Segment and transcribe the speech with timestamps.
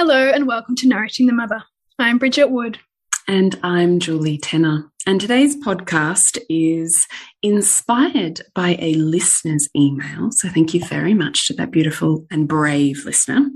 [0.00, 1.64] Hello, and welcome to Nourishing the Mother.
[1.98, 2.78] I'm Bridget Wood.
[3.26, 4.92] And I'm Julie Tenner.
[5.08, 7.08] And today's podcast is
[7.42, 10.30] inspired by a listener's email.
[10.30, 13.50] So thank you very much to that beautiful and brave listener.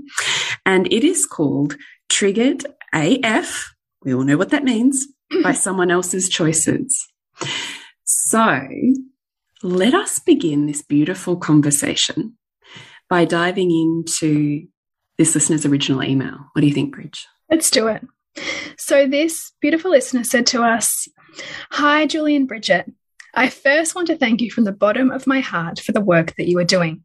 [0.65, 1.77] And it is called
[2.09, 3.73] Triggered AF.
[4.03, 5.07] We all know what that means
[5.43, 7.07] by someone else's choices.
[8.03, 8.59] So
[9.61, 12.37] let us begin this beautiful conversation
[13.07, 14.67] by diving into
[15.17, 16.37] this listener's original email.
[16.53, 17.27] What do you think, Bridge?
[17.49, 18.05] Let's do it.
[18.77, 21.07] So, this beautiful listener said to us
[21.71, 22.91] Hi, Julie and Bridget.
[23.35, 26.35] I first want to thank you from the bottom of my heart for the work
[26.37, 27.03] that you are doing.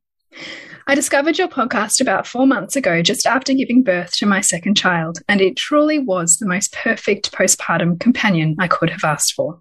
[0.86, 4.76] I discovered your podcast about four months ago, just after giving birth to my second
[4.76, 9.60] child, and it truly was the most perfect postpartum companion I could have asked for.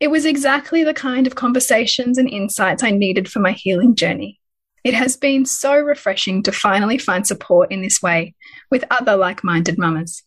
[0.00, 4.40] It was exactly the kind of conversations and insights I needed for my healing journey.
[4.84, 8.34] It has been so refreshing to finally find support in this way
[8.70, 10.22] with other like minded mamas.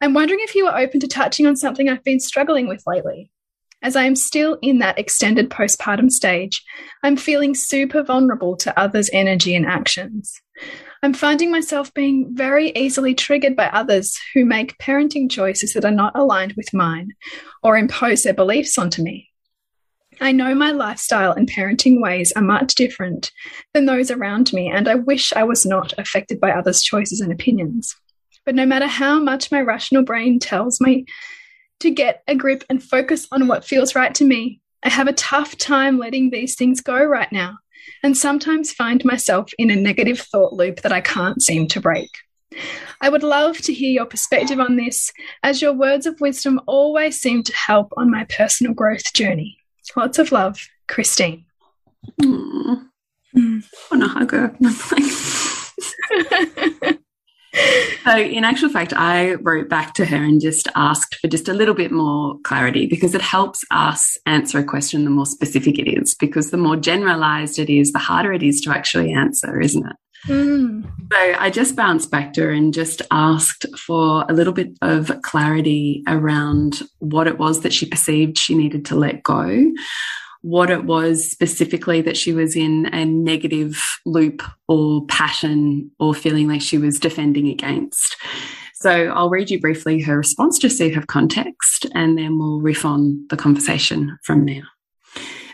[0.00, 3.30] I'm wondering if you are open to touching on something I've been struggling with lately.
[3.82, 6.62] As I am still in that extended postpartum stage,
[7.02, 10.40] I'm feeling super vulnerable to others' energy and actions.
[11.02, 15.90] I'm finding myself being very easily triggered by others who make parenting choices that are
[15.90, 17.12] not aligned with mine
[17.62, 19.29] or impose their beliefs onto me.
[20.22, 23.32] I know my lifestyle and parenting ways are much different
[23.72, 27.32] than those around me, and I wish I was not affected by others' choices and
[27.32, 27.96] opinions.
[28.44, 31.06] But no matter how much my rational brain tells me
[31.80, 35.14] to get a grip and focus on what feels right to me, I have a
[35.14, 37.56] tough time letting these things go right now,
[38.02, 42.10] and sometimes find myself in a negative thought loop that I can't seem to break.
[43.00, 47.18] I would love to hear your perspective on this, as your words of wisdom always
[47.18, 49.56] seem to help on my personal growth journey.
[49.96, 50.58] Lots of love,
[50.88, 51.44] Christine.
[52.20, 52.90] Mm.
[53.36, 53.64] Mm.
[53.90, 54.56] I want to hug her.
[58.04, 61.52] so, in actual fact, I wrote back to her and just asked for just a
[61.52, 65.88] little bit more clarity because it helps us answer a question the more specific it
[65.88, 66.14] is.
[66.14, 69.96] Because the more generalized it is, the harder it is to actually answer, isn't it?
[70.26, 70.84] Mm.
[71.12, 75.10] So I just bounced back to her and just asked for a little bit of
[75.22, 79.72] clarity around what it was that she perceived she needed to let go,
[80.42, 86.48] what it was specifically that she was in a negative loop or pattern or feeling
[86.48, 88.16] like she was defending against.
[88.74, 92.60] So I'll read you briefly her response just so you have context, and then we'll
[92.60, 94.62] riff on the conversation from there.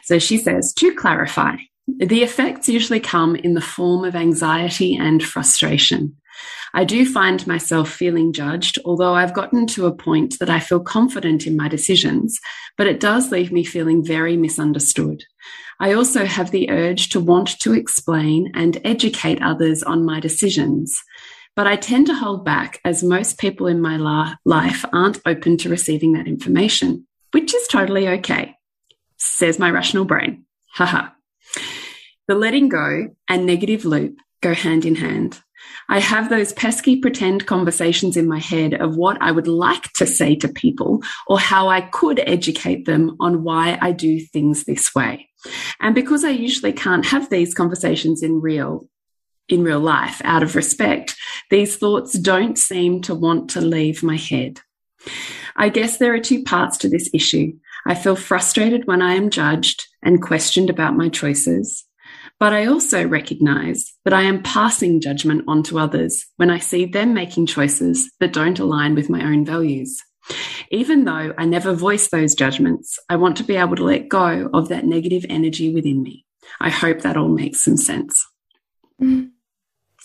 [0.04, 1.56] So she says, to clarify,
[1.86, 6.16] the effects usually come in the form of anxiety and frustration.
[6.74, 10.80] I do find myself feeling judged, although I've gotten to a point that I feel
[10.80, 12.38] confident in my decisions,
[12.76, 15.24] but it does leave me feeling very misunderstood.
[15.80, 21.02] I also have the urge to want to explain and educate others on my decisions,
[21.54, 23.96] but I tend to hold back as most people in my
[24.44, 28.54] life aren't open to receiving that information, which is totally okay,
[29.16, 30.44] says my rational brain.
[30.72, 31.10] Haha.
[32.28, 35.40] The letting go and negative loop go hand in hand.
[35.88, 40.06] I have those pesky pretend conversations in my head of what I would like to
[40.06, 44.94] say to people or how I could educate them on why I do things this
[44.94, 45.28] way.
[45.80, 48.88] And because I usually can't have these conversations in real
[49.48, 51.14] in real life out of respect,
[51.50, 54.58] these thoughts don't seem to want to leave my head.
[55.54, 57.52] I guess there are two parts to this issue.
[57.86, 61.85] I feel frustrated when I am judged and questioned about my choices.
[62.38, 67.14] But I also recognize that I am passing judgment onto others when I see them
[67.14, 70.02] making choices that don't align with my own values.
[70.70, 74.50] Even though I never voice those judgments, I want to be able to let go
[74.52, 76.26] of that negative energy within me.
[76.60, 78.26] I hope that all makes some sense.
[79.00, 79.30] Mm.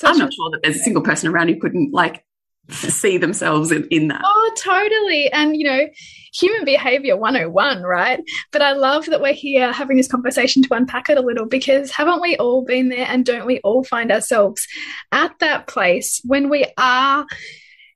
[0.03, 2.23] I'm not sure that there's a single person around who couldn't like
[2.69, 4.21] see themselves in, in that.
[4.23, 5.31] Oh, totally.
[5.31, 5.87] And, you know,
[6.33, 8.19] human behavior 101, right?
[8.51, 11.91] But I love that we're here having this conversation to unpack it a little because
[11.91, 14.65] haven't we all been there and don't we all find ourselves
[15.11, 17.25] at that place when we are,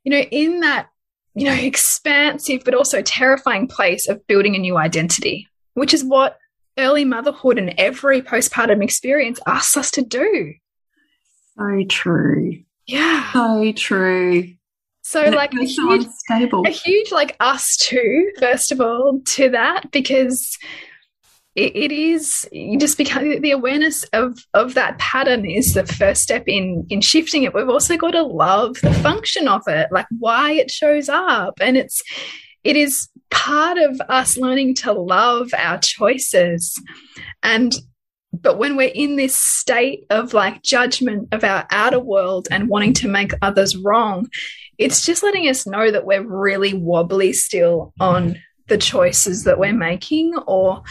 [0.04, 0.90] you know, in that,
[1.34, 6.38] you know, expansive but also terrifying place of building a new identity, which is what
[6.78, 10.54] early motherhood and every postpartum experience asks us to do.
[11.58, 12.64] So true.
[12.88, 13.32] Yeah.
[13.32, 14.54] So true.
[15.02, 20.58] So like a huge, a huge like us too, first of all, to that because
[21.56, 26.24] it, it is you just become the awareness of of that pattern is the first
[26.24, 27.54] step in in shifting it.
[27.54, 31.78] We've also got to love the function of it, like why it shows up, and
[31.78, 32.02] it's
[32.64, 36.82] it is part of us learning to love our choices
[37.44, 37.74] and
[38.42, 42.94] but when we're in this state of like judgment of our outer world and wanting
[42.96, 44.28] to make others wrong,
[44.78, 48.36] it's just letting us know that we're really wobbly still on
[48.68, 50.84] the choices that we're making or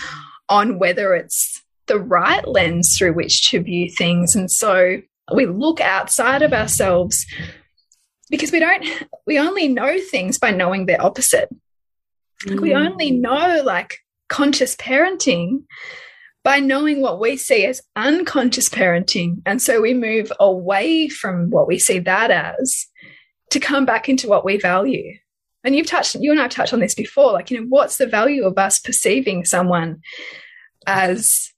[0.49, 4.35] on whether it's the right lens through which to view things.
[4.35, 5.01] And so
[5.35, 7.27] we look outside of ourselves
[8.31, 8.87] because we don't,
[9.27, 11.49] we only know things by knowing their opposite.
[12.47, 12.61] Mm.
[12.61, 13.99] We only know like
[14.29, 15.65] conscious parenting
[16.45, 19.41] by knowing what we see as unconscious parenting.
[19.47, 22.87] And so we move away from what we see that as
[23.51, 25.17] to come back into what we value.
[25.65, 27.33] And you've touched, you and I have touched on this before.
[27.33, 30.03] Like, you know, what's the value of us perceiving someone
[30.87, 31.51] as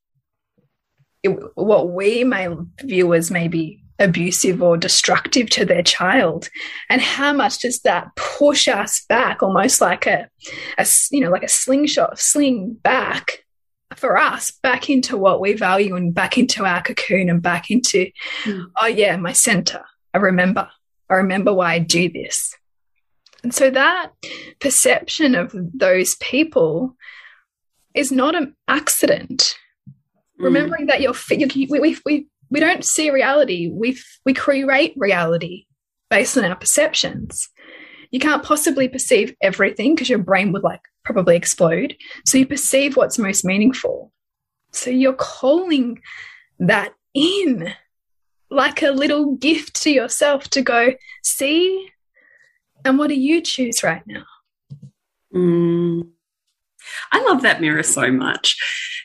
[1.54, 2.48] what we may
[2.82, 6.48] view as maybe abusive or destructive to their child
[6.90, 10.28] and how much does that push us back almost like a,
[10.76, 13.45] a you know like a slingshot sling back
[13.96, 18.10] for us back into what we value and back into our cocoon and back into,
[18.44, 18.66] mm.
[18.80, 19.84] oh, yeah, my center.
[20.14, 20.68] I remember.
[21.10, 22.54] I remember why I do this.
[23.42, 24.12] And so that
[24.60, 26.96] perception of those people
[27.94, 29.56] is not an accident.
[29.88, 30.44] Mm.
[30.44, 35.66] Remembering that you're, you, we, we, we, we don't see reality, we, we create reality
[36.10, 37.48] based on our perceptions.
[38.10, 41.96] You can't possibly perceive everything because your brain would like probably explode.
[42.26, 44.12] So you perceive what's most meaningful.
[44.72, 46.02] So you're calling
[46.58, 47.72] that in
[48.50, 50.92] like a little gift to yourself to go,
[51.22, 51.88] see,
[52.84, 54.24] and what do you choose right now?
[55.34, 56.08] Mm.
[57.10, 58.56] I love that mirror so much.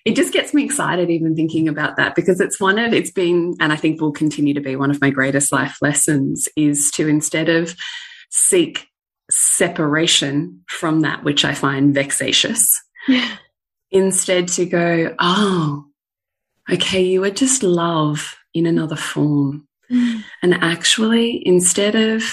[0.06, 3.56] It just gets me excited even thinking about that because it's one of, it's been,
[3.60, 7.08] and I think will continue to be one of my greatest life lessons is to
[7.08, 7.76] instead of
[8.30, 8.91] seek
[9.32, 12.66] separation from that which I find vexatious.
[13.08, 13.38] Yeah.
[13.90, 15.86] Instead, to go, oh,
[16.72, 19.68] okay, you are just love in another form.
[19.92, 20.24] Mm.
[20.42, 22.24] And actually, instead of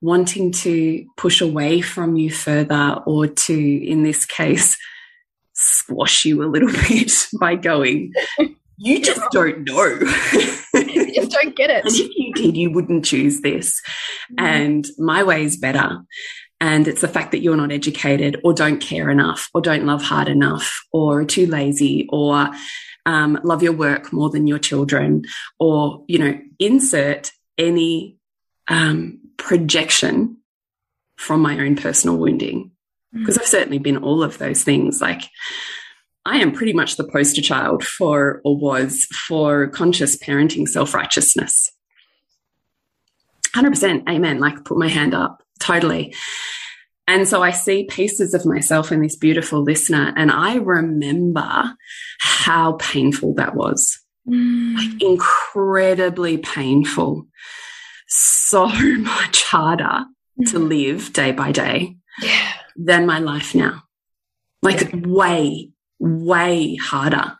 [0.00, 4.76] wanting to push away from you further or to, in this case,
[5.54, 7.10] squash you a little bit
[7.40, 8.12] by going,
[8.76, 9.84] you just don't know.
[10.74, 11.84] you just don't get it.
[11.84, 13.80] And if you did, you wouldn't choose this.
[14.32, 14.42] Mm.
[14.42, 16.00] And my way is better.
[16.60, 20.02] And it's the fact that you're not educated or don't care enough or don't love
[20.02, 22.50] hard enough or are too lazy or
[23.06, 25.24] um, love your work more than your children
[25.58, 28.16] or, you know, insert any
[28.66, 30.36] um, projection
[31.16, 32.72] from my own personal wounding.
[33.12, 33.40] Because mm.
[33.40, 35.00] I've certainly been all of those things.
[35.00, 35.22] Like,
[36.26, 41.70] I am pretty much the poster child for, or was, for conscious parenting self righteousness.
[43.54, 44.40] 100% amen.
[44.40, 46.14] Like, put my hand up totally.
[47.06, 51.74] And so I see pieces of myself in this beautiful listener, and I remember
[52.20, 53.98] how painful that was.
[54.28, 54.76] Mm.
[54.76, 57.26] Like incredibly painful.
[58.08, 58.66] So
[58.98, 60.04] much harder
[60.38, 60.50] mm.
[60.50, 62.52] to live day by day yeah.
[62.76, 63.84] than my life now.
[64.60, 65.00] Like yeah.
[65.06, 67.36] way, way harder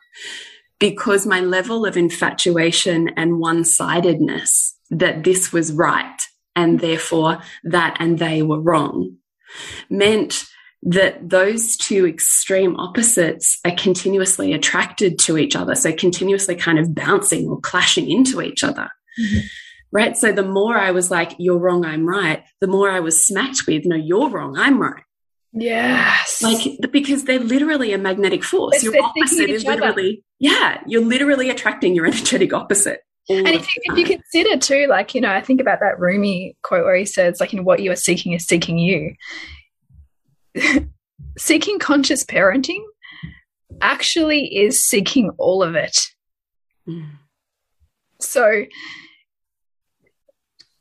[0.79, 6.17] because my level of infatuation and one sidedness that this was right
[6.59, 9.15] and therefore that and they were wrong
[9.89, 10.43] meant
[10.83, 15.75] that those two extreme opposites are continuously attracted to each other.
[15.75, 18.89] So continuously kind of bouncing or clashing into each other.
[19.19, 19.41] Mm -hmm.
[19.91, 20.17] Right.
[20.17, 23.61] So the more I was like, you're wrong, I'm right, the more I was smacked
[23.67, 25.03] with, no, you're wrong, I'm right.
[25.51, 26.41] Yes.
[26.41, 28.75] Like, because they're literally a magnetic force.
[28.75, 29.79] It's- your opposite is each other.
[29.79, 32.99] literally, yeah, you're literally attracting your energetic opposite.
[33.29, 36.57] And if you, if you consider too, like, you know, I think about that Rumi
[36.63, 39.15] quote where he says, like, you know, what you are seeking is seeking you.
[41.37, 42.83] seeking conscious parenting
[43.81, 45.97] actually is seeking all of it.
[46.87, 47.11] Mm.
[48.19, 48.65] So,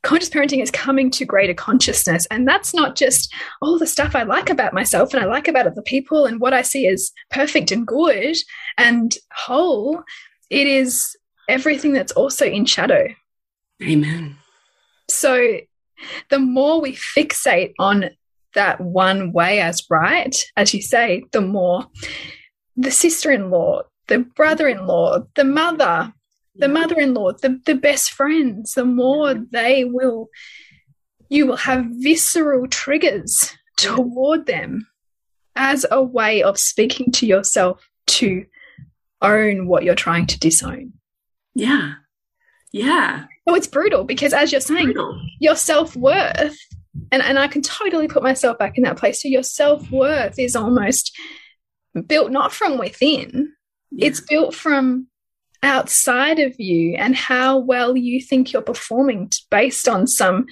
[0.03, 2.27] conscious parenting is coming to greater consciousness.
[2.31, 5.67] And that's not just all the stuff I like about myself and I like about
[5.67, 8.37] other people and what I see as perfect and good
[8.79, 10.03] and whole.
[10.51, 11.15] It is
[11.49, 13.09] everything that's also in shadow.
[13.83, 14.37] Amen.
[15.09, 15.59] So,
[16.31, 18.11] the more we fixate on
[18.55, 21.87] that one way as right, as you say, the more
[22.77, 26.13] the sister in law, the brother in law, the mother,
[26.55, 30.29] the mother in law, the, the best friends, the more they will,
[31.29, 34.89] you will have visceral triggers toward them
[35.55, 38.47] as a way of speaking to yourself to
[39.21, 40.93] own what you're trying to disown.
[41.59, 41.95] Yeah.
[42.73, 43.25] Yeah.
[43.49, 45.21] So it's brutal because, as you're saying, Brutal.
[45.41, 46.57] your self worth,
[47.11, 49.23] and, and I can totally put myself back in that place.
[49.23, 51.17] So your self worth is almost
[52.07, 53.53] built not from within,
[53.97, 55.09] it's built from
[55.63, 60.47] outside of you and how well you think you're performing based on some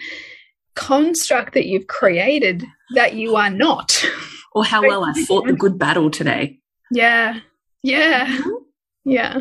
[0.75, 4.05] construct that you've created that you are not.
[4.53, 6.61] Or how well I fought the good battle today.
[6.91, 7.41] Yeah.
[7.83, 8.27] Yeah.
[8.27, 8.51] Mm-hmm.
[9.05, 9.41] Yeah.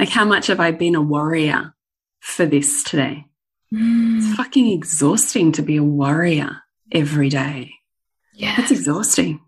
[0.00, 1.74] Like, how much have I been a warrior
[2.20, 3.26] for this today?
[3.70, 4.16] Mm.
[4.16, 7.74] It's fucking exhausting to be a warrior every day.
[8.32, 8.54] Yeah.
[8.58, 9.42] It's exhausting.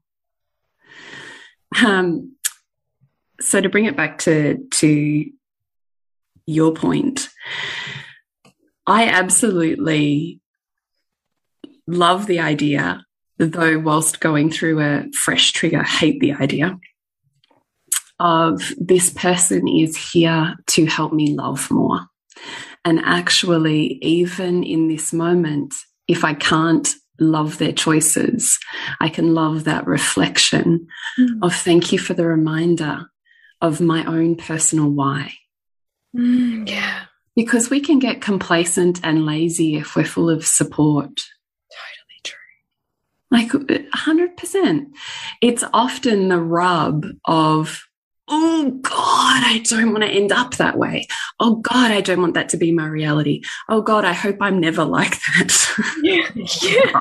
[1.82, 2.37] Um,
[3.40, 5.25] so to bring it back to to
[6.44, 7.30] your point,
[8.87, 10.42] I absolutely
[11.87, 13.06] love the idea,
[13.38, 16.78] though whilst going through a fresh trigger, hate the idea
[18.23, 22.07] of this person is here to help me love more.
[22.85, 25.75] And actually, even in this moment,
[26.07, 26.88] if I can't
[27.19, 28.59] love their choices,
[29.00, 30.87] I can love that reflection
[31.19, 31.41] Mm.
[31.43, 33.07] of thank you for the reminder
[33.61, 35.35] of my own personal why.
[36.17, 37.05] Mm, yeah.
[37.37, 41.17] Because we can get complacent and lazy if we're full of support.
[41.71, 42.38] Totally true.
[43.31, 43.52] Like
[43.93, 44.87] 100%.
[45.41, 47.83] It's often the rub of,
[48.29, 51.07] oh God, I don't want to end up that way.
[51.41, 53.43] Oh God, I don't want that to be my reality.
[53.69, 55.76] Oh God, I hope I'm never like that.
[56.02, 56.29] Yeah.
[56.62, 57.00] yeah.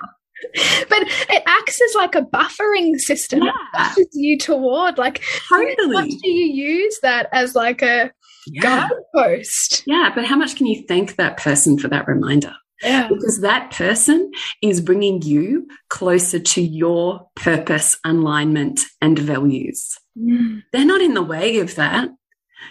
[0.90, 3.44] But it acts as like a buffering system.
[3.44, 3.90] It Yeah.
[3.90, 8.12] pushes you toward like how much do you use that as like a
[8.48, 8.88] Yeah.
[9.16, 9.84] guidepost?
[9.86, 10.12] yeah.
[10.16, 12.54] But how much can you thank that person for that reminder?
[12.82, 13.08] Yeah.
[13.10, 14.32] Because that person
[14.64, 19.96] is bringing you closer to your purpose, alignment, and values.
[20.18, 20.64] Mm.
[20.72, 22.10] They're not in the way of that.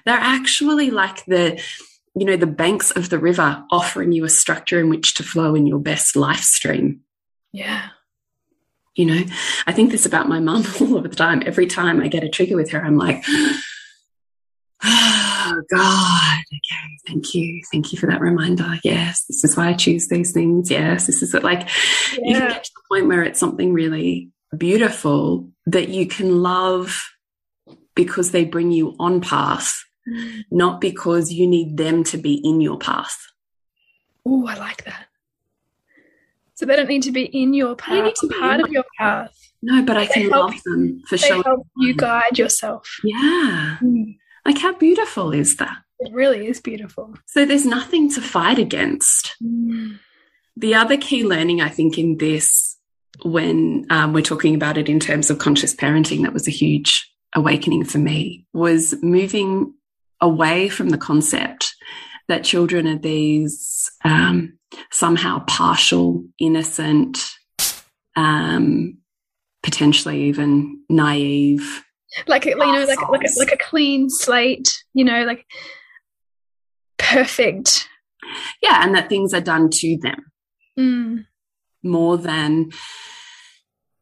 [0.04, 1.60] They're actually like the,
[2.14, 5.54] you know, the banks of the river offering you a structure in which to flow
[5.54, 7.00] in your best life stream.
[7.52, 7.88] Yeah.
[8.94, 9.22] You know,
[9.66, 11.42] I think this about my mum all of the time.
[11.46, 13.24] Every time I get a trigger with her, I'm like,
[14.82, 17.62] oh God, okay, thank you.
[17.72, 18.78] Thank you for that reminder.
[18.82, 20.70] Yes, this is why I choose these things.
[20.70, 21.44] Yes, this is it.
[21.44, 21.68] Like,
[22.12, 27.04] you can get to the point where it's something really beautiful that you can love
[27.94, 29.84] because they bring you on path,
[30.50, 33.18] not because you need them to be in your path.
[34.26, 35.06] Oh, I like that.
[36.54, 37.94] So they don't need to be in your path.
[37.94, 39.34] They need to be part of your path.
[39.62, 41.42] No, but I They can love them for They showing.
[41.42, 42.98] help you guide yourself.
[43.04, 43.78] Yeah.
[43.82, 44.16] Mm.
[44.44, 45.76] Like, how beautiful is that?
[46.00, 47.14] It really is beautiful.
[47.26, 49.36] So, there's nothing to fight against.
[49.42, 49.98] Mm.
[50.56, 52.76] The other key learning, I think, in this,
[53.22, 57.09] when um, we're talking about it in terms of conscious parenting, that was a huge
[57.34, 59.74] awakening for me, was moving
[60.20, 61.74] away from the concept
[62.28, 64.58] that children are these um,
[64.90, 67.18] somehow partial, innocent,
[68.16, 68.98] um,
[69.62, 71.84] potentially even naive.
[72.26, 74.82] Like you know, like like a, like a clean slate.
[74.94, 75.44] You know, like
[76.98, 77.88] perfect.
[78.62, 80.30] Yeah, and that things are done to them.
[80.78, 81.26] Mm.
[81.82, 82.70] more than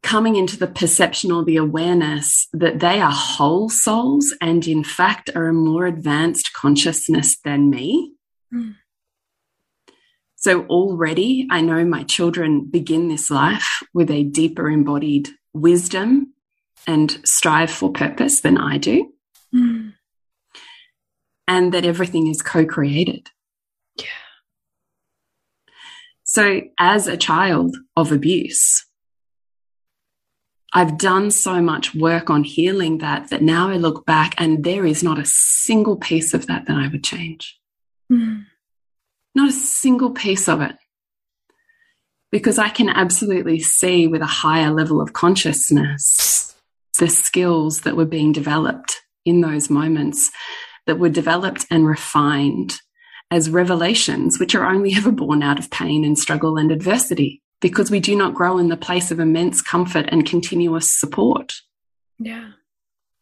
[0.03, 5.31] coming into the perception or the awareness that they are whole souls and, in fact,
[5.35, 8.13] are a more advanced consciousness than me.
[8.53, 8.77] Mm.
[10.37, 16.33] So, already I know my children begin this life with a deeper embodied wisdom
[16.87, 19.13] and strive for purpose than I do,
[19.53, 19.95] Mm.
[21.49, 23.31] and that everything is co created.
[23.97, 24.05] Yeah.
[26.23, 28.85] So, as a child of abuse,
[30.79, 34.87] I've done so much work on healing that that now I look back and there
[34.87, 37.59] is not a single piece of that that I would change.
[38.13, 38.45] Mm.
[39.35, 40.77] Not a single piece of it.
[42.31, 46.55] Because I can absolutely see with a higher level of consciousness
[47.01, 50.31] the skills that were being developed in those moments
[50.87, 52.77] that were developed and refined
[53.33, 57.91] as revelations, which are only ever born out of pain and struggle and adversity because
[57.91, 61.55] we do not grow in the place of immense comfort and continuous support.
[62.19, 62.53] Yeah.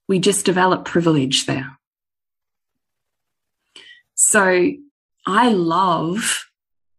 [0.08, 1.78] We just develop privilege there.
[4.14, 4.72] So
[5.26, 6.46] I love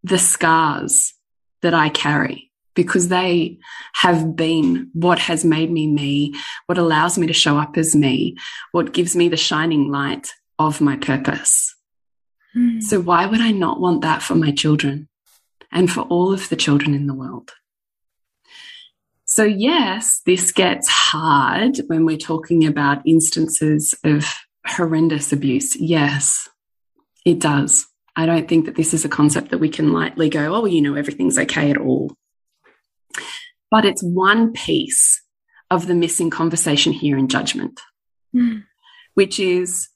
[0.04, 1.14] the scars
[1.62, 3.58] that I carry because they
[3.96, 6.36] have been what has made me me,
[6.68, 8.36] what allows me to show up as me,
[8.72, 11.76] what gives me the shining light of my purpose.
[12.56, 12.84] Mm.
[12.84, 15.08] So why would I not want that for my children?
[15.72, 17.52] And for all of the children in the world.
[19.26, 24.26] So, yes, this gets hard when we're talking about instances of
[24.66, 25.76] horrendous abuse.
[25.76, 26.48] Yes,
[27.26, 27.88] it does.
[28.16, 30.82] I don't think that this is a concept that we can lightly go, oh, you
[30.82, 32.16] know, everything's okay at all.
[33.70, 35.22] But it's one piece
[35.70, 37.82] of the missing conversation here in judgment,
[38.34, 38.64] mm.
[39.14, 39.90] which is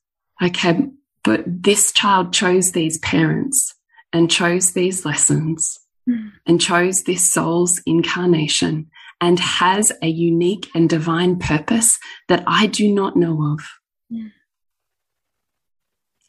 [0.43, 0.89] okay,
[1.23, 3.73] but this child chose these parents
[4.13, 6.31] and chose these lessons mm.
[6.45, 8.89] and chose this soul's incarnation
[9.19, 13.59] and has a unique and divine purpose that I do not know of.
[14.11, 14.31] Mm.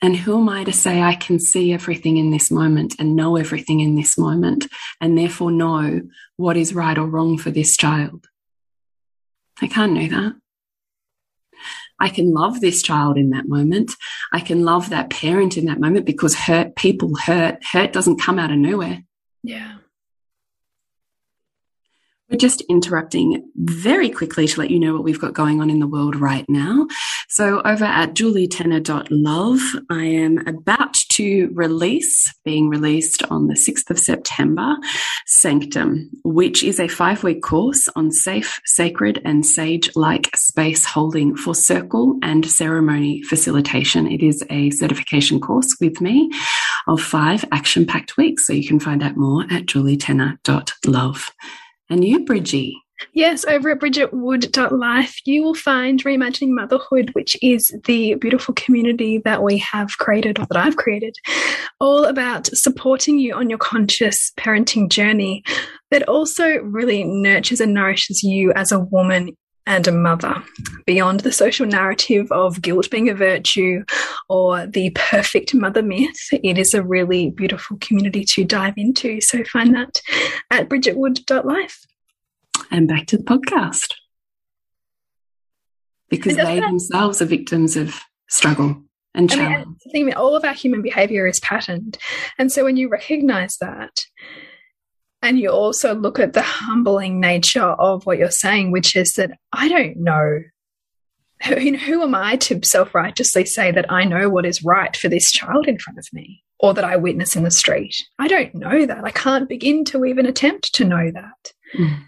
[0.02, 3.36] And who am I to say I can see everything in this moment and know
[3.36, 4.66] everything in this moment
[5.00, 6.02] and therefore know
[6.36, 8.26] what is right or wrong for this child?
[9.60, 10.34] I can't know that.
[12.02, 13.92] I can love this child in that moment.
[14.32, 17.64] I can love that parent in that moment because hurt people hurt.
[17.64, 19.04] Hurt doesn't come out of nowhere.
[19.44, 19.76] Yeah.
[22.28, 25.78] We're just interrupting very quickly to let you know what we've got going on in
[25.78, 26.88] the world right now.
[27.28, 33.98] So, over at julietenner.love, I am about to release, being released on the 6th of
[33.98, 34.76] September,
[35.26, 41.36] Sanctum, which is a five week course on safe, sacred, and sage like space holding
[41.36, 44.06] for circle and ceremony facilitation.
[44.06, 46.30] It is a certification course with me
[46.88, 48.46] of five action packed weeks.
[48.46, 51.30] So, you can find out more at julietenner.love.
[51.90, 52.76] And you, Bridgie?
[53.12, 59.42] Yes, over at bridgetwood.life, you will find Reimagining Motherhood, which is the beautiful community that
[59.42, 61.16] we have created, or that I've created,
[61.80, 65.42] all about supporting you on your conscious parenting journey
[65.90, 69.36] that also really nurtures and nourishes you as a woman
[69.66, 70.42] and a mother
[70.86, 73.84] beyond the social narrative of guilt being a virtue
[74.28, 76.18] or the perfect mother myth.
[76.32, 79.20] It is a really beautiful community to dive into.
[79.20, 80.00] So find that
[80.50, 81.86] at bridgetwood.life.
[82.72, 83.94] And back to the podcast.
[86.08, 88.82] Because they themselves are victims of struggle
[89.14, 89.78] and challenge.
[89.94, 91.98] I mean, all of our human behavior is patterned.
[92.38, 94.06] And so when you recognize that,
[95.22, 99.38] and you also look at the humbling nature of what you're saying, which is that
[99.52, 100.40] I don't know.
[101.44, 104.64] Who, you know, who am I to self righteously say that I know what is
[104.64, 107.94] right for this child in front of me or that I witness in the street?
[108.18, 109.04] I don't know that.
[109.04, 111.52] I can't begin to even attempt to know that.
[111.76, 112.04] Mm.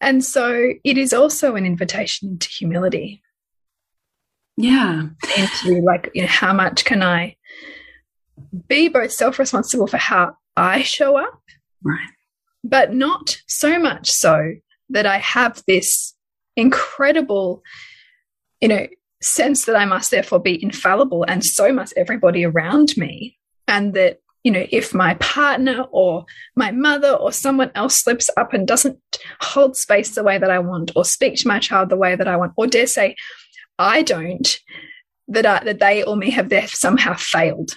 [0.00, 3.22] And so it is also an invitation to humility.
[4.56, 5.08] Yeah.
[5.36, 7.36] Into like, you know, how much can I
[8.68, 11.40] be both self responsible for how I show up?
[11.82, 12.08] Right
[12.64, 14.54] but not so much so
[14.90, 16.14] that I have this
[16.56, 17.62] incredible,
[18.60, 18.86] you know,
[19.20, 23.36] sense that I must therefore be infallible and so must everybody around me.
[23.66, 26.24] And that, you know, if my partner or
[26.56, 28.98] my mother or someone else slips up and doesn't
[29.40, 32.28] hold space the way that I want or speak to my child the way that
[32.28, 33.16] I want, or dare say,
[33.78, 34.58] I don't,
[35.28, 37.72] that, I, that they or me have there somehow failed.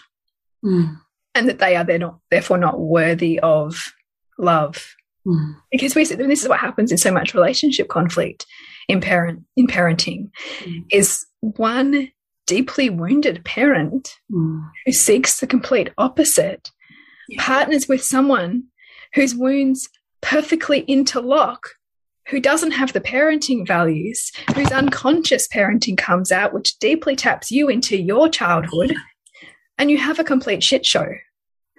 [0.64, 0.98] Mm.
[1.34, 3.94] And that they are they're not, therefore not worthy of
[4.38, 4.96] love.
[5.26, 5.56] Mm.
[5.72, 8.46] Because we this is what happens in so much relationship conflict
[8.88, 10.84] in parent in parenting mm.
[10.92, 12.10] is one
[12.52, 14.62] deeply wounded parent mm.
[14.86, 16.70] who seeks the complete opposite
[17.30, 17.42] yeah.
[17.42, 18.62] partners with someone
[19.14, 19.88] whose wounds
[20.20, 21.70] perfectly interlock
[22.28, 27.70] who doesn't have the parenting values whose unconscious parenting comes out which deeply taps you
[27.70, 28.94] into your childhood
[29.78, 31.08] and you have a complete shit show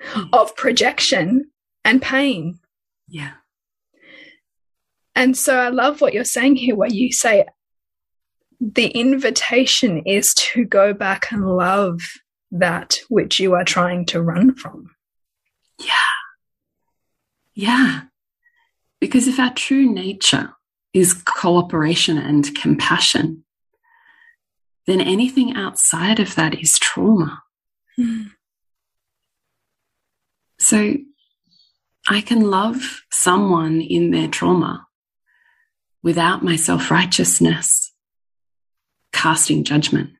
[0.00, 0.24] hmm.
[0.32, 1.50] of projection
[1.84, 2.60] and pain.
[3.08, 3.32] Yeah.
[5.14, 7.44] And so I love what you're saying here, where you say
[8.62, 12.00] the invitation is to go back and love
[12.52, 14.94] that which you are trying to run from.
[15.80, 16.12] Yeah.
[17.54, 18.02] Yeah.
[19.00, 20.52] Because if our true nature
[20.94, 23.44] is cooperation and compassion,
[24.86, 27.42] then anything outside of that is trauma.
[27.98, 28.30] Mm.
[30.60, 30.98] So
[32.08, 34.86] I can love someone in their trauma
[36.00, 37.91] without my self righteousness
[39.12, 40.10] casting judgment.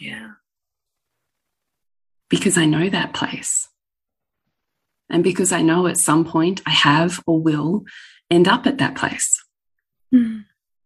[0.00, 0.32] Yeah.
[2.28, 3.68] Because I know that place.
[5.08, 7.84] And because I know at some point I have or will
[8.30, 9.42] end up at that place.
[10.12, 10.44] Mm.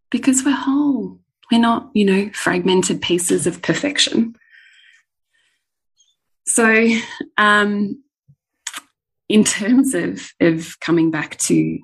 [0.09, 1.19] Because we're whole.
[1.51, 4.35] We're not, you know, fragmented pieces of perfection.
[6.45, 6.87] So,
[7.37, 8.03] um,
[9.27, 11.79] in terms of, of coming back to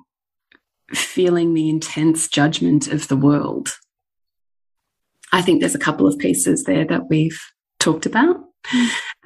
[0.92, 3.70] feeling the intense judgment of the world,
[5.32, 7.38] I think there's a couple of pieces there that we've
[7.78, 8.36] talked about.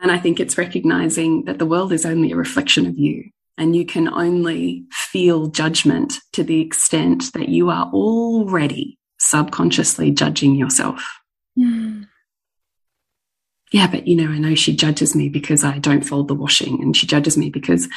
[0.01, 3.31] And I think it's recognizing that the world is only a reflection of you.
[3.59, 10.55] And you can only feel judgment to the extent that you are already subconsciously judging
[10.55, 11.21] yourself.
[11.59, 12.09] Mm.
[13.73, 16.83] Yeah, but you know, I know she judges me because I don't fold the washing,
[16.83, 17.88] and she judges me because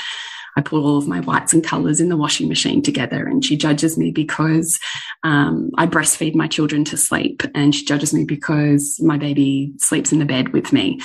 [0.55, 3.25] I put all of my whites and colors in the washing machine together.
[3.25, 4.79] And she judges me because
[5.23, 7.43] um, I breastfeed my children to sleep.
[7.53, 11.01] And she judges me because my baby sleeps in the bed with me.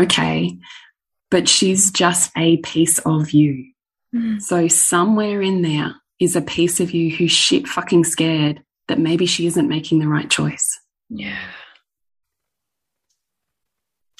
[0.00, 0.56] Okay.
[1.30, 3.72] But she's just a piece of you.
[4.14, 4.40] Mm.
[4.40, 9.26] So somewhere in there is a piece of you who's shit fucking scared that maybe
[9.26, 10.78] she isn't making the right choice.
[11.08, 11.38] Yeah.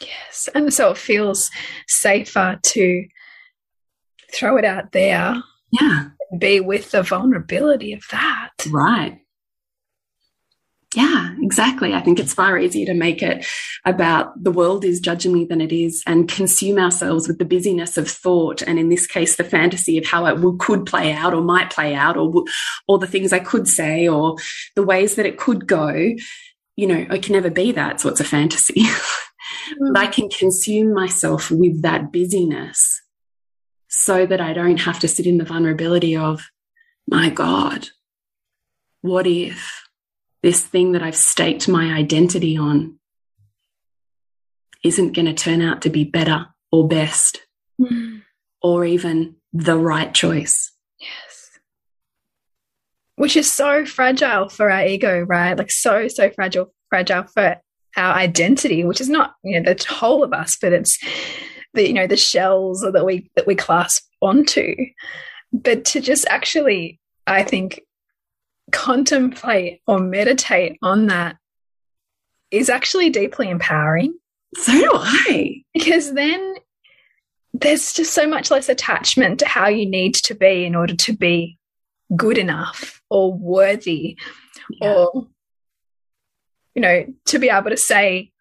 [0.00, 0.48] Yes.
[0.54, 1.50] And so it feels
[1.88, 3.06] safer to
[4.32, 5.42] throw it out there.
[5.70, 6.08] Yeah.
[6.38, 8.50] Be with the vulnerability of that.
[8.70, 9.18] Right.
[10.94, 11.94] Yeah, exactly.
[11.94, 13.46] I think it's far easier to make it
[13.86, 17.96] about the world is judging me than it is and consume ourselves with the busyness
[17.96, 18.60] of thought.
[18.62, 21.94] And in this case, the fantasy of how it could play out or might play
[21.94, 22.44] out or,
[22.88, 24.36] or the things I could say or
[24.76, 26.14] the ways that it could go.
[26.76, 28.00] You know, it can never be that.
[28.00, 28.82] So it's a fantasy.
[29.80, 29.96] mm.
[29.96, 33.01] I can consume myself with that busyness
[33.94, 36.40] so that I don't have to sit in the vulnerability of,
[37.06, 37.88] my God,
[39.02, 39.86] what if
[40.42, 42.98] this thing that I've staked my identity on
[44.82, 47.42] isn't going to turn out to be better or best
[47.78, 48.22] mm.
[48.62, 50.72] or even the right choice?
[50.98, 51.50] Yes.
[53.16, 55.56] Which is so fragile for our ego, right?
[55.56, 57.60] Like so, so fragile, fragile for
[57.98, 60.98] our identity, which is not, you know, the whole of us, but it's
[61.74, 64.74] the you know the shells that we that we clasp onto.
[65.52, 67.80] But to just actually i think
[68.72, 71.36] contemplate or meditate on that
[72.50, 74.14] is actually deeply empowering.
[74.54, 75.62] So do i.
[75.72, 76.54] Because then
[77.54, 81.12] there's just so much less attachment to how you need to be in order to
[81.12, 81.58] be
[82.16, 84.18] good enough or worthy
[84.70, 84.94] yeah.
[84.94, 85.28] or
[86.74, 88.31] you know to be able to say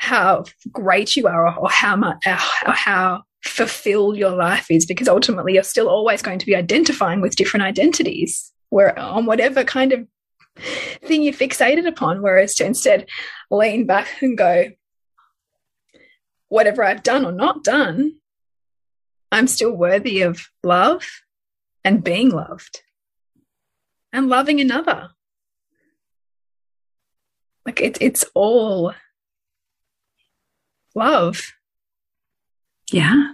[0.00, 5.54] how great you are or how much or how fulfilled your life is because ultimately
[5.54, 10.06] you're still always going to be identifying with different identities where on whatever kind of
[11.02, 13.08] thing you're fixated upon whereas to instead
[13.50, 14.66] lean back and go
[16.48, 18.14] whatever I've done or not done
[19.32, 21.04] I'm still worthy of love
[21.84, 22.82] and being loved
[24.12, 25.10] and loving another.
[27.64, 28.92] Like it, it's all
[31.00, 31.52] love.
[32.92, 33.32] Yeah.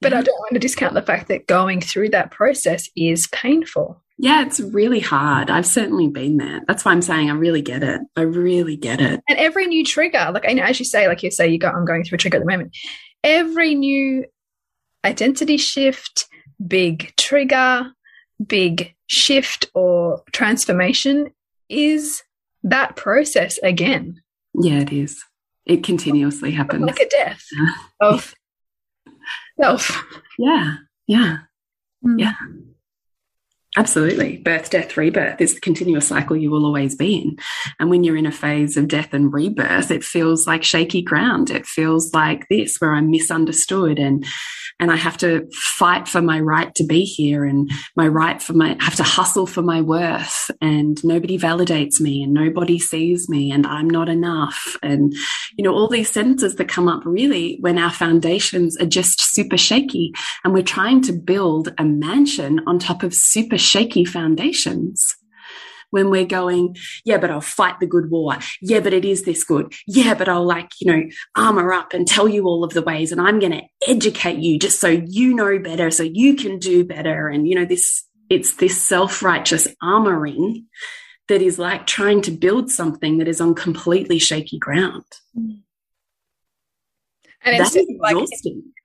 [0.00, 0.18] But yeah.
[0.18, 4.02] I don't want to discount the fact that going through that process is painful.
[4.22, 5.50] Yeah, it's really hard.
[5.50, 6.60] I've certainly been there.
[6.68, 8.00] That's why I'm saying I really get it.
[8.16, 9.20] I really get it.
[9.28, 11.68] And every new trigger, like I know, as you say, like you say, you go,
[11.68, 12.76] I'm going through a trigger at the moment.
[13.24, 14.26] Every new
[15.04, 16.26] identity shift,
[16.66, 17.92] big trigger,
[18.46, 21.30] big shift or transformation
[21.68, 22.22] is
[22.62, 24.20] that process again.
[24.62, 25.24] Yeah, it is.
[25.66, 26.84] It continuously happens.
[26.86, 27.44] Like a death
[28.00, 28.34] of
[29.60, 30.04] self.
[30.38, 31.38] Yeah, yeah,
[32.04, 32.18] mm.
[32.18, 32.34] yeah.
[33.76, 34.38] Absolutely.
[34.38, 37.36] Birth, death, rebirth is the continuous cycle you will always be in.
[37.78, 41.50] And when you're in a phase of death and rebirth, it feels like shaky ground.
[41.50, 44.24] It feels like this, where I'm misunderstood and
[44.80, 48.54] and I have to fight for my right to be here and my right for
[48.54, 53.28] my I have to hustle for my worth and nobody validates me and nobody sees
[53.28, 55.12] me and I'm not enough and
[55.56, 59.58] you know all these sentences that come up really when our foundations are just super
[59.58, 60.12] shaky
[60.44, 65.16] and we're trying to build a mansion on top of super shaky foundations
[65.90, 68.38] when we're going, yeah, but I'll fight the good war.
[68.62, 69.72] Yeah, but it is this good.
[69.86, 71.02] Yeah, but I'll like, you know,
[71.36, 74.58] armor up and tell you all of the ways and I'm going to educate you
[74.58, 77.28] just so you know better, so you can do better.
[77.28, 80.64] And, you know, this it's this self-righteous armoring
[81.28, 85.04] that is like trying to build something that is on completely shaky ground.
[87.42, 88.16] And instead, like,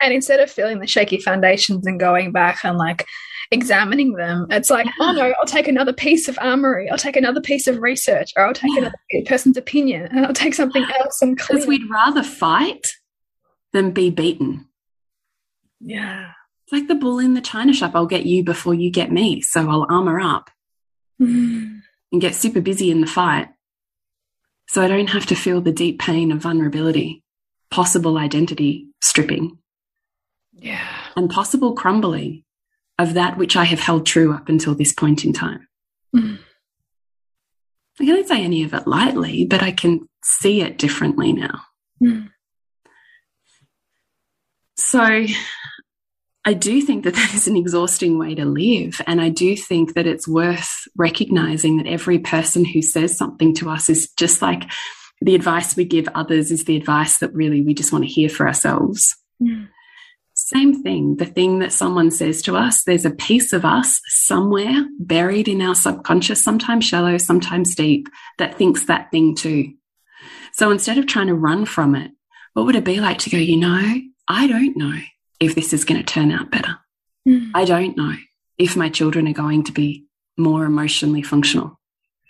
[0.02, 3.06] and instead of feeling the shaky foundations and going back and like
[3.52, 7.42] examining them, it's like, oh no, I'll take another piece of armory, I'll take another
[7.42, 8.80] piece of research, or I'll take yeah.
[8.80, 12.88] another person's opinion, and I'll take something else and Because we'd rather fight
[13.74, 14.68] than be beaten.
[15.80, 16.32] Yeah.
[16.64, 17.92] It's like the bull in the china shop.
[17.94, 19.42] I'll get you before you get me.
[19.42, 20.50] So I'll armor up
[21.22, 21.82] mm.
[22.12, 23.50] and get super busy in the fight.
[24.68, 27.24] So I don't have to feel the deep pain of vulnerability,
[27.70, 29.60] possible identity stripping.
[30.54, 30.88] Yeah.
[31.16, 32.44] And possible crumbling
[32.98, 35.68] of that which I have held true up until this point in time.
[36.16, 36.40] Mm.
[38.00, 41.62] I can't say any of it lightly, but I can see it differently now.
[42.02, 42.30] Mm.
[44.78, 45.26] So
[46.46, 49.02] I do think that that is an exhausting way to live.
[49.08, 53.70] And I do think that it's worth recognizing that every person who says something to
[53.70, 54.70] us is just like
[55.22, 58.30] the advice we give others is the advice that really we just want to hear
[58.30, 59.16] for ourselves.
[59.42, 59.70] Mm.
[60.46, 64.86] Same thing, the thing that someone says to us, there's a piece of us somewhere
[65.00, 69.74] buried in our subconscious, sometimes shallow, sometimes deep, that thinks that thing too.
[70.54, 72.12] So instead of trying to run from it,
[72.54, 75.00] what would it be like to go, you know, I don't know
[75.40, 76.78] if this is going to turn out better.
[77.28, 77.50] Mm.
[77.56, 78.14] I don't know
[78.60, 80.06] if my children are going to be
[80.38, 81.80] more emotionally functional.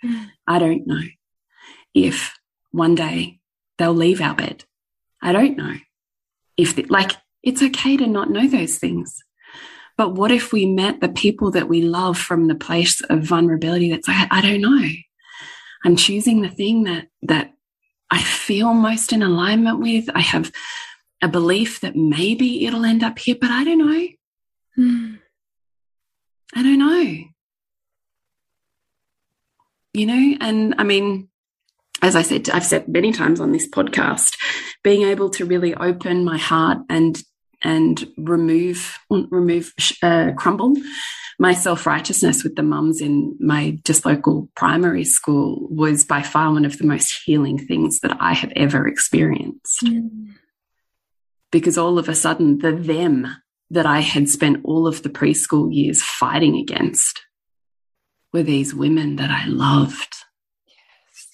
[0.02, 0.30] Mm.
[0.46, 1.02] I don't know
[1.92, 2.34] if
[2.70, 3.40] one day
[3.76, 4.64] they'll leave our bed.
[5.20, 5.74] I don't know
[6.56, 7.12] if, the, like,
[7.46, 9.22] it's okay to not know those things.
[9.96, 13.90] But what if we met the people that we love from the place of vulnerability
[13.90, 14.88] that's like, I don't know.
[15.84, 17.52] I'm choosing the thing that, that
[18.10, 20.10] I feel most in alignment with.
[20.14, 20.50] I have
[21.22, 24.08] a belief that maybe it'll end up here, but I don't know.
[24.76, 25.18] Mm.
[26.54, 27.24] I don't know.
[29.94, 31.28] You know, and I mean,
[32.02, 34.36] as I said, I've said many times on this podcast,
[34.82, 37.18] being able to really open my heart and
[37.62, 40.74] and remove remove uh, crumble
[41.38, 46.52] my self righteousness with the mums in my just local primary school was by far
[46.52, 49.84] one of the most healing things that I have ever experienced.
[49.84, 50.34] Mm
[51.50, 53.26] because all of a sudden the them
[53.70, 57.22] that I had spent all of the preschool years fighting against
[58.32, 60.14] were these women that I loved.
[60.66, 61.28] Yes.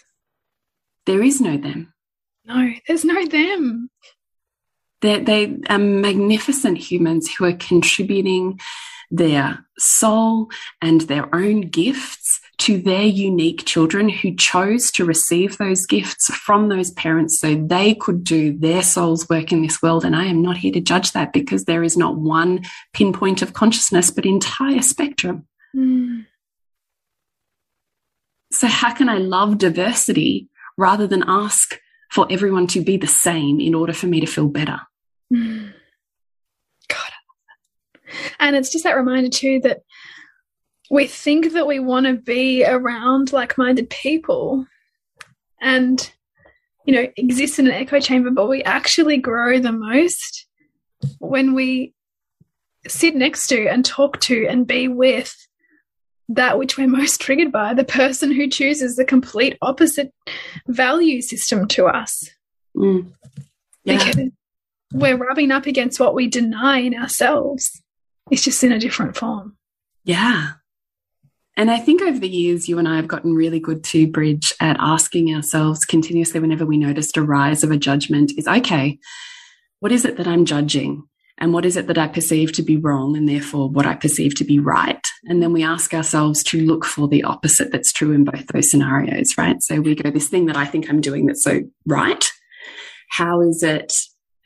[1.07, 1.93] There is no them.
[2.45, 3.91] No, there's no them.
[5.03, 8.59] They're, they are magnificent humans who are contributing
[9.11, 10.49] their soul
[10.81, 16.69] and their own gifts to their unique children who chose to receive those gifts from
[16.69, 20.05] those parents so they could do their soul's work in this world.
[20.05, 23.53] And I am not here to judge that because there is not one pinpoint of
[23.53, 25.47] consciousness, but entire spectrum.
[25.77, 26.27] Mm.
[28.53, 31.79] So, how can I love diversity rather than ask
[32.11, 34.83] for everyone to be the same in order for me to feel better?
[35.33, 35.73] Mm.
[36.89, 37.11] God.
[38.39, 39.83] And it's just that reminder, too, that
[40.93, 44.67] we think that we want to be around like-minded people
[45.61, 46.13] and
[46.85, 50.47] you know exist in an echo chamber but we actually grow the most
[51.19, 51.95] when we
[52.87, 55.35] sit next to and talk to and be with
[56.29, 60.13] that which we're most triggered by the person who chooses the complete opposite
[60.69, 62.29] value system to us
[62.77, 63.11] mm.
[63.85, 63.99] yeah.
[63.99, 64.31] because
[64.93, 67.83] we're rubbing up against what we deny in ourselves
[68.31, 69.57] it's just in a different form
[70.05, 70.53] yeah
[71.57, 74.55] and I think over the years, you and I have gotten really good to bridge
[74.59, 78.99] at asking ourselves continuously whenever we noticed a rise of a judgment is okay,
[79.81, 81.03] what is it that I'm judging?
[81.39, 84.35] And what is it that I perceive to be wrong and therefore what I perceive
[84.37, 85.05] to be right?
[85.25, 88.71] And then we ask ourselves to look for the opposite that's true in both those
[88.71, 89.61] scenarios, right?
[89.63, 92.31] So we go, this thing that I think I'm doing that's so right,
[93.11, 93.93] how is it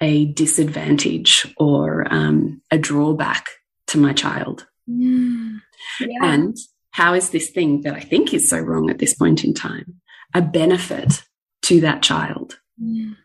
[0.01, 3.49] a disadvantage or um, a drawback
[3.89, 4.67] to my child?
[4.89, 5.61] Mm,
[6.01, 6.19] yeah.
[6.23, 6.57] And
[6.91, 10.01] how is this thing that I think is so wrong at this point in time
[10.35, 11.25] a benefit
[11.63, 12.59] to that child?
[12.83, 13.17] Mm.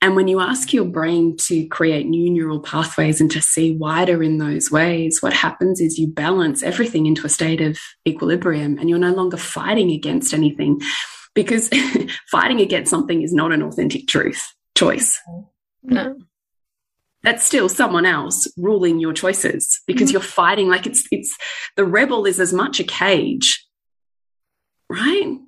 [0.00, 4.22] And when you ask your brain to create new neural pathways and to see wider
[4.22, 8.90] in those ways, what happens is you balance everything into a state of equilibrium and
[8.90, 10.78] you're no longer fighting against anything
[11.34, 11.70] because
[12.30, 15.20] fighting against something is not an authentic truth choice.
[15.82, 16.16] No
[17.24, 20.12] that's still someone else ruling your choices because mm -hmm.
[20.12, 21.36] you're fighting like it's it's
[21.76, 23.66] the rebel is as much a cage
[24.90, 25.38] right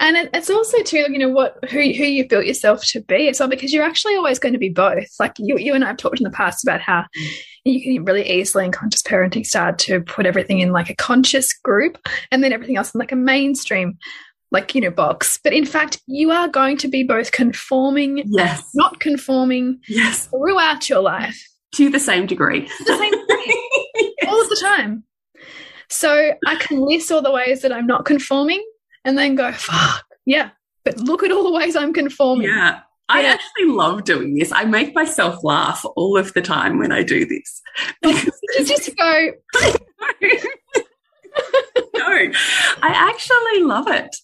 [0.00, 3.28] And it, it's also too, you know, what who who you've built yourself to be
[3.28, 5.08] as well, because you're actually always going to be both.
[5.20, 7.04] Like you, you and I have talked in the past about how
[7.64, 11.52] you can really easily in conscious parenting start to put everything in like a conscious
[11.52, 11.98] group
[12.30, 13.98] and then everything else in like a mainstream
[14.50, 18.70] like you know box but in fact you are going to be both conforming yes
[18.74, 23.68] not conforming yes throughout your life to the same degree the same degree
[24.20, 24.28] yes.
[24.28, 25.04] all of the time
[25.90, 28.64] so i can list all the ways that i'm not conforming
[29.04, 30.50] and then go fuck yeah
[30.84, 32.80] but look at all the ways i'm conforming yeah
[33.10, 33.28] I yeah.
[33.28, 34.52] actually love doing this.
[34.52, 37.62] I make myself laugh all of the time when I do this.
[38.04, 39.30] you just go.
[41.94, 42.30] no,
[42.82, 44.14] I actually love it.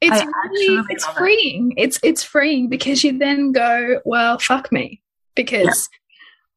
[0.00, 1.72] It's really, it's freeing.
[1.76, 1.82] It.
[1.82, 5.02] It's it's freeing because you then go, well, fuck me,
[5.34, 5.88] because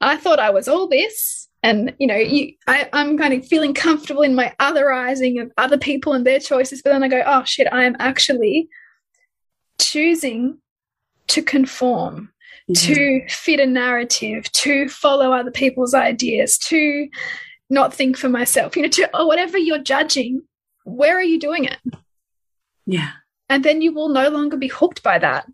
[0.02, 0.10] yeah.
[0.10, 3.73] I thought I was all this, and you know, you, I, I'm kind of feeling
[3.73, 7.43] comfortable in my otherizing of other people and their choices, but then I go, oh
[7.45, 8.69] shit, I am actually
[9.80, 10.60] choosing
[11.28, 12.32] to conform,
[12.75, 17.08] to fit a narrative, to follow other people's ideas, to
[17.69, 20.41] not think for myself, you know, to or whatever you're judging,
[20.84, 21.78] where are you doing it?
[22.86, 23.12] Yeah.
[23.49, 25.47] And then you will no longer be hooked by that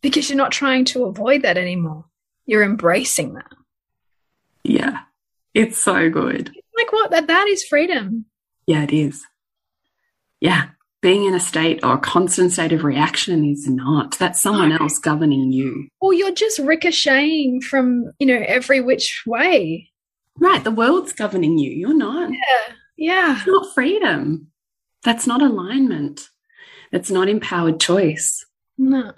[0.00, 2.06] because you're not trying to avoid that anymore.
[2.46, 3.52] You're embracing that.
[4.62, 5.00] Yeah.
[5.52, 6.50] It's so good.
[6.76, 7.10] Like what?
[7.10, 8.26] That that is freedom.
[8.66, 9.24] Yeah, it is.
[10.40, 10.68] Yeah
[11.04, 14.18] being in a state or a constant state of reaction is not.
[14.18, 15.86] That's someone else governing you.
[16.00, 19.90] Or you're just ricocheting from, you know, every which way.
[20.40, 20.64] Right.
[20.64, 21.70] The world's governing you.
[21.72, 22.30] You're not.
[22.30, 22.74] Yeah.
[22.96, 23.36] Yeah.
[23.36, 24.46] It's not freedom.
[25.02, 26.30] That's not alignment.
[26.94, 28.46] It's not empowered choice.
[28.78, 29.12] No.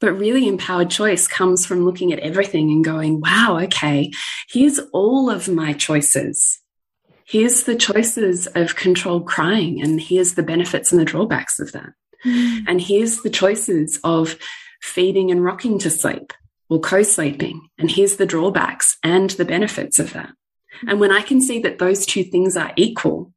[0.00, 4.10] But really, empowered choice comes from looking at everything and going, wow, okay,
[4.48, 6.62] here's all of my choices
[7.32, 11.90] here's the choices of controlled crying, and here's the benefits and the drawbacks of that.
[12.26, 12.64] Mm.
[12.68, 14.36] And here's the choices of
[14.82, 16.34] feeding and rocking to sleep
[16.68, 17.68] or co sleeping.
[17.78, 20.30] And here's the drawbacks and the benefits of that.
[20.86, 23.32] And when I can see that those two things are equal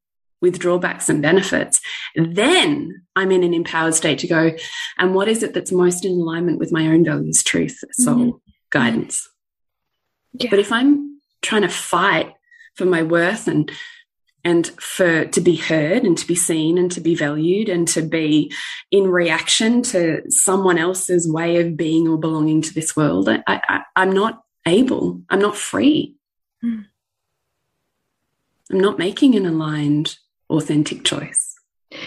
[0.45, 1.81] with drawbacks and benefits,
[2.15, 4.51] then I'm in an empowered state to go,
[4.99, 8.31] and what is it that's most in alignment with my own values, truth, soul, mm
[8.31, 8.41] -hmm.
[8.69, 9.29] guidance?
[10.39, 10.51] Yeah.
[10.51, 12.33] But if I'm trying to fight
[12.75, 13.71] for my worth and
[14.43, 18.01] and for to be heard and to be seen and to be valued and to
[18.03, 18.53] be
[18.91, 23.81] in reaction to someone else's way of being or belonging to this world I, I,
[23.95, 26.15] i'm not able i'm not free
[26.63, 26.85] mm.
[28.71, 30.17] i'm not making an aligned
[30.49, 31.55] authentic choice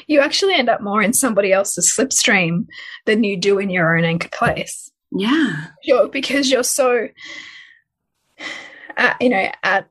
[0.06, 2.66] you actually end up more in somebody else's slipstream
[3.06, 7.08] than you do in your own anchor place yeah you're, because you're so
[8.96, 9.88] uh, you know at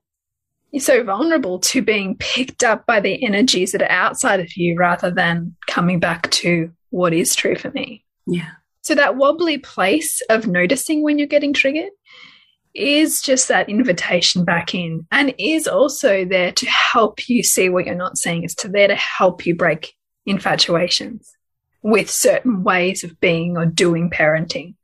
[0.71, 4.77] you're so vulnerable to being picked up by the energies that are outside of you
[4.77, 8.03] rather than coming back to what is true for me.
[8.25, 8.51] Yeah.
[8.81, 11.91] So that wobbly place of noticing when you're getting triggered
[12.77, 17.85] is just that invitation back in and is also there to help you see what
[17.85, 18.43] you're not seeing.
[18.43, 19.93] It's to there to help you break
[20.25, 21.31] infatuations
[21.81, 24.75] with certain ways of being or doing parenting.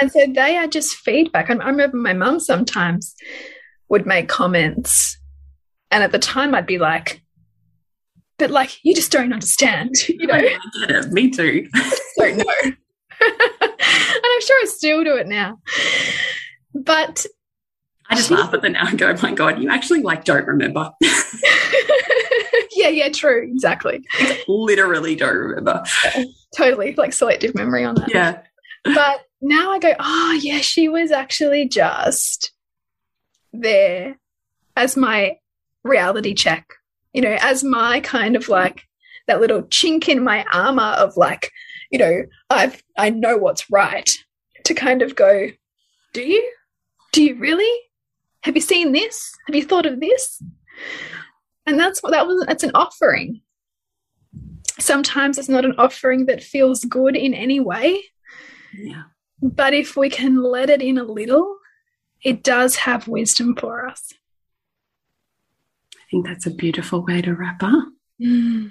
[0.00, 1.50] And so they are just feedback.
[1.50, 3.14] I remember my mum sometimes
[3.88, 5.18] would make comments.
[5.90, 7.22] And at the time, I'd be like,
[8.38, 10.34] but like, you just don't understand, you know?
[10.34, 11.12] I get it.
[11.12, 11.68] Me too.
[12.18, 12.72] don't know.
[14.40, 15.58] I'm sure I still do it now.
[16.74, 17.26] But
[18.08, 20.24] I just she, laugh at the now and go, oh my God, you actually like
[20.24, 20.90] don't remember.
[22.72, 23.42] yeah, yeah, true.
[23.52, 24.02] Exactly.
[24.48, 25.82] Literally don't remember.
[26.04, 26.24] Yeah,
[26.56, 26.94] totally.
[26.94, 28.08] Like selective memory on that.
[28.12, 28.42] Yeah.
[28.84, 32.52] But now I go, oh, yeah, she was actually just
[33.52, 34.18] there
[34.76, 35.36] as my
[35.84, 36.66] reality check,
[37.12, 38.84] you know, as my kind of like
[39.26, 41.50] that little chink in my armor of like,
[41.90, 44.08] you know, I've, I know what's right
[44.70, 45.48] to kind of go,
[46.12, 46.52] do you?
[47.12, 47.80] Do you really?
[48.42, 49.32] Have you seen this?
[49.48, 50.40] Have you thought of this?
[51.66, 53.42] And that's what that was, that's an offering.
[54.78, 58.00] Sometimes it's not an offering that feels good in any way.
[58.72, 59.02] Yeah.
[59.42, 61.56] But if we can let it in a little,
[62.22, 64.12] it does have wisdom for us.
[65.96, 67.88] I think that's a beautiful way to wrap up.
[68.22, 68.70] Mm.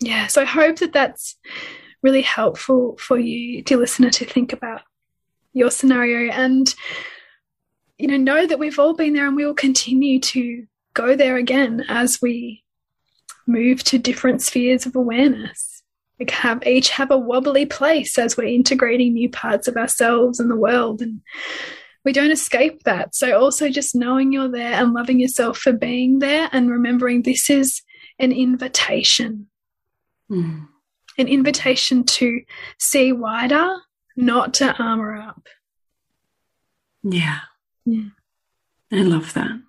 [0.00, 1.36] Yeah, so I hope that that's
[2.02, 4.82] really helpful for you, dear listener, to think about
[5.58, 6.74] your scenario and
[7.98, 11.36] you know know that we've all been there and we will continue to go there
[11.36, 12.64] again as we
[13.46, 15.82] move to different spheres of awareness.
[16.18, 20.50] We have each have a wobbly place as we're integrating new parts of ourselves and
[20.50, 21.20] the world and
[22.04, 23.14] we don't escape that.
[23.14, 27.50] So, also just knowing you're there and loving yourself for being there and remembering this
[27.50, 27.82] is
[28.18, 29.48] an invitation.
[30.30, 30.68] Mm.
[31.16, 32.42] an invitation to
[32.78, 33.76] see wider,
[34.18, 35.46] not to armor up.
[37.02, 37.40] Yeah.
[37.86, 38.08] yeah.
[38.92, 39.60] I love that.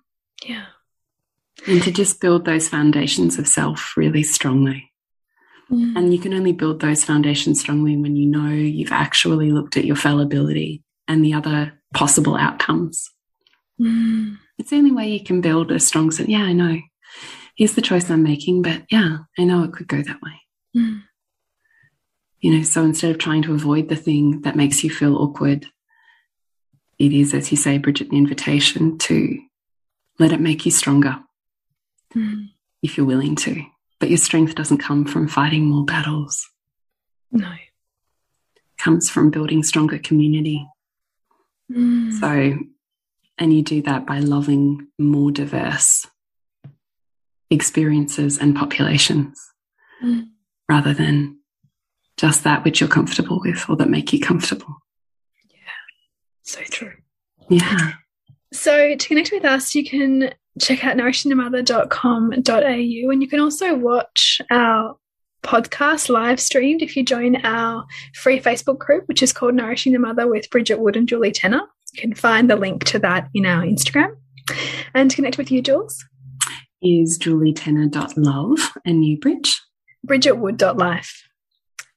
[0.44, 0.66] Yeah.
[1.66, 4.90] And to just build those foundations of self really strongly.
[5.70, 5.96] Mm.
[5.96, 9.84] And you can only build those foundations strongly when you know you've actually looked at
[9.84, 13.08] your fallibility and the other possible outcomes.
[13.80, 14.38] Mm.
[14.58, 16.28] It's the only way you can build a strong sense.
[16.28, 16.78] Yeah, I know.
[17.56, 20.40] Here's the choice I'm making, but yeah, I know it could go that way.
[20.76, 21.02] Mm.
[22.40, 25.66] You know, so instead of trying to avoid the thing that makes you feel awkward,
[26.98, 29.38] it is, as you say, Bridget, the invitation to
[30.18, 31.18] let it make you stronger
[32.14, 32.46] mm.
[32.82, 33.62] if you're willing to.
[33.98, 36.48] But your strength doesn't come from fighting more battles.
[37.30, 37.50] No.
[37.50, 40.66] It comes from building stronger community.
[41.70, 42.12] Mm.
[42.18, 42.58] So,
[43.38, 46.06] and you do that by loving more diverse
[47.50, 49.38] experiences and populations
[50.02, 50.28] mm.
[50.68, 51.39] rather than
[52.20, 54.76] just that which you're comfortable with or that make you comfortable.
[55.48, 55.56] Yeah,
[56.42, 56.92] so true.
[57.48, 57.92] Yeah.
[58.52, 64.42] So to connect with us, you can check out nourishingthemother.com.au and you can also watch
[64.50, 64.96] our
[65.42, 69.98] podcast live streamed if you join our free Facebook group, which is called Nourishing the
[69.98, 71.62] Mother with Bridget Wood and Julie Tenner.
[71.94, 74.14] You can find the link to that in our Instagram.
[74.94, 76.04] And to connect with you, Jules?
[76.82, 79.58] Is julietenner.love and Newbridge.
[80.06, 81.29] bridgetwood.life.